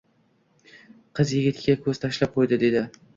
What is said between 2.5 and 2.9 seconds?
dedi.